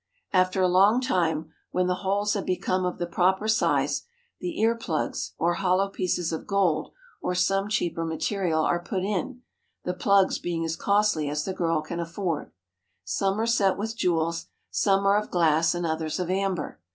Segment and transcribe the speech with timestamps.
[0.33, 4.01] After a long time, when the holes have become of the proper size,
[4.39, 9.43] the ear plugs or hollow pieces of gold or some cheaper material are put in,
[9.83, 12.51] the plugs being as costly as the girl can afford.
[13.03, 16.79] Some are set with jewels, some are of glass, and others of amber.